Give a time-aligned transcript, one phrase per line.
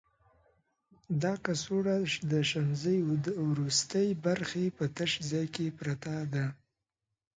[1.21, 1.97] دا کڅوړه
[2.31, 6.45] د شمزۍ د وروستي برخې په تش ځای کې پرته ده.